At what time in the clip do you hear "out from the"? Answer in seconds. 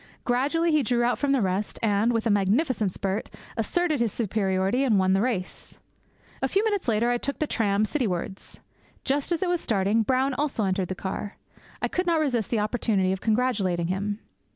1.03-1.43